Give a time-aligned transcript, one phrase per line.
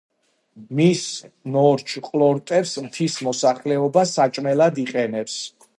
[0.79, 1.03] მის
[1.57, 5.41] ნორჩ ყლორტებს მთის მოსახლეობა საჭმელად იყენებს.